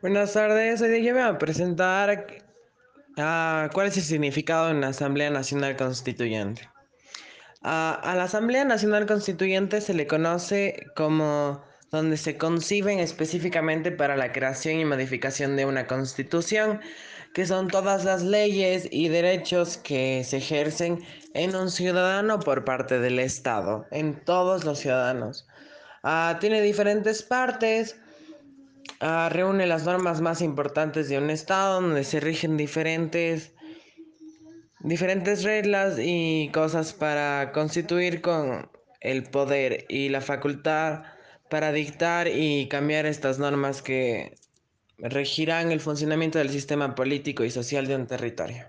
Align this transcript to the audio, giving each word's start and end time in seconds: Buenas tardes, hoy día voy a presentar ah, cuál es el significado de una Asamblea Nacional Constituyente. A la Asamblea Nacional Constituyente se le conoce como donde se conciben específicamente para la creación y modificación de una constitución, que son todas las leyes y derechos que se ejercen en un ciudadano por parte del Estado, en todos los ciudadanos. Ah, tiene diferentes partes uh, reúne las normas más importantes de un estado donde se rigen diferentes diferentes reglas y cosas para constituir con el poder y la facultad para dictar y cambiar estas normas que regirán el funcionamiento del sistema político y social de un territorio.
Buenas 0.00 0.32
tardes, 0.32 0.80
hoy 0.80 0.90
día 0.90 1.12
voy 1.12 1.22
a 1.22 1.38
presentar 1.38 2.24
ah, 3.16 3.68
cuál 3.72 3.88
es 3.88 3.96
el 3.96 4.04
significado 4.04 4.68
de 4.68 4.74
una 4.74 4.88
Asamblea 4.88 5.28
Nacional 5.28 5.76
Constituyente. 5.76 6.70
A 7.62 8.14
la 8.16 8.22
Asamblea 8.22 8.64
Nacional 8.64 9.06
Constituyente 9.06 9.80
se 9.80 9.94
le 9.94 10.06
conoce 10.06 10.86
como 10.94 11.64
donde 11.90 12.16
se 12.16 12.38
conciben 12.38 13.00
específicamente 13.00 13.90
para 13.90 14.16
la 14.16 14.30
creación 14.30 14.78
y 14.78 14.84
modificación 14.84 15.56
de 15.56 15.66
una 15.66 15.88
constitución, 15.88 16.80
que 17.34 17.44
son 17.44 17.66
todas 17.66 18.04
las 18.04 18.22
leyes 18.22 18.86
y 18.92 19.08
derechos 19.08 19.78
que 19.78 20.22
se 20.22 20.36
ejercen 20.36 21.00
en 21.34 21.56
un 21.56 21.72
ciudadano 21.72 22.38
por 22.38 22.64
parte 22.64 23.00
del 23.00 23.18
Estado, 23.18 23.84
en 23.90 24.24
todos 24.24 24.62
los 24.62 24.78
ciudadanos. 24.78 25.48
Ah, 26.04 26.36
tiene 26.40 26.62
diferentes 26.62 27.24
partes 27.24 27.96
uh, 29.00 29.28
reúne 29.28 29.66
las 29.66 29.84
normas 29.84 30.20
más 30.20 30.40
importantes 30.40 31.08
de 31.08 31.18
un 31.18 31.30
estado 31.30 31.80
donde 31.80 32.04
se 32.04 32.20
rigen 32.20 32.56
diferentes 32.56 33.52
diferentes 34.80 35.42
reglas 35.42 35.98
y 35.98 36.50
cosas 36.52 36.92
para 36.92 37.50
constituir 37.52 38.20
con 38.20 38.70
el 39.00 39.24
poder 39.24 39.86
y 39.88 40.08
la 40.08 40.20
facultad 40.20 41.02
para 41.50 41.72
dictar 41.72 42.28
y 42.28 42.68
cambiar 42.68 43.06
estas 43.06 43.38
normas 43.38 43.82
que 43.82 44.34
regirán 44.98 45.72
el 45.72 45.80
funcionamiento 45.80 46.38
del 46.38 46.50
sistema 46.50 46.94
político 46.94 47.44
y 47.44 47.50
social 47.50 47.86
de 47.86 47.96
un 47.96 48.06
territorio. 48.06 48.66